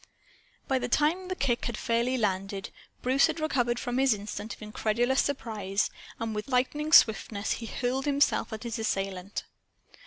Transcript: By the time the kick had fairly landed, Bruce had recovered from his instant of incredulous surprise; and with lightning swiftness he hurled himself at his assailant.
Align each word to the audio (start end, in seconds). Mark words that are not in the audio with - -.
By 0.67 0.79
the 0.79 0.87
time 0.87 1.27
the 1.27 1.35
kick 1.35 1.65
had 1.65 1.77
fairly 1.77 2.17
landed, 2.17 2.71
Bruce 3.03 3.27
had 3.27 3.39
recovered 3.39 3.77
from 3.77 3.99
his 3.99 4.15
instant 4.15 4.55
of 4.55 4.61
incredulous 4.63 5.21
surprise; 5.21 5.91
and 6.19 6.33
with 6.33 6.47
lightning 6.47 6.91
swiftness 6.91 7.51
he 7.51 7.67
hurled 7.67 8.05
himself 8.05 8.51
at 8.51 8.63
his 8.63 8.79
assailant. 8.79 9.43